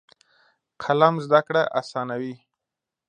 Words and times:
قلم 0.83 1.15
زده 1.25 1.39
کړه 1.47 1.61
اسانوي. 1.79 2.35